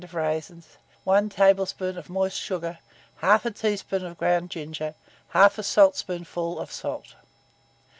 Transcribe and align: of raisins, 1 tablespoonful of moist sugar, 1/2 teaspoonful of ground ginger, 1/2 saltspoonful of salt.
of 0.03 0.15
raisins, 0.15 0.79
1 1.03 1.29
tablespoonful 1.29 1.99
of 1.99 2.09
moist 2.09 2.35
sugar, 2.35 2.79
1/2 3.21 3.53
teaspoonful 3.55 4.09
of 4.09 4.17
ground 4.17 4.49
ginger, 4.49 4.95
1/2 5.35 5.63
saltspoonful 5.63 6.59
of 6.59 6.71
salt. 6.71 7.13